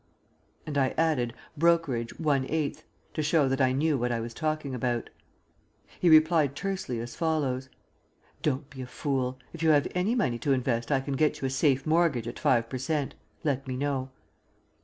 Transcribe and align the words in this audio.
And 0.65 0.79
I 0.79 0.95
added 0.97 1.31
"Brokerage 1.55 2.15
1/8" 2.15 2.81
to 3.13 3.21
show 3.21 3.47
that 3.47 3.61
I 3.61 3.71
knew 3.71 3.99
what 3.99 4.11
I 4.11 4.19
was 4.19 4.33
talking 4.33 4.73
about. 4.73 5.11
He 5.99 6.09
replied 6.09 6.55
tersely 6.55 6.99
as 6.99 7.13
follows: 7.15 7.69
"Don't 8.41 8.67
be 8.71 8.81
a 8.81 8.87
fool. 8.87 9.37
If 9.53 9.61
you 9.61 9.69
have 9.69 9.87
any 9.93 10.15
money 10.15 10.39
to 10.39 10.53
invest 10.53 10.91
I 10.91 11.01
can 11.01 11.15
get 11.15 11.39
you 11.39 11.45
a 11.45 11.51
safe 11.51 11.85
mortgage 11.85 12.27
at 12.27 12.39
five 12.39 12.67
per 12.67 12.79
cent. 12.79 13.13
Let 13.43 13.67
me 13.67 13.77
know." 13.77 14.09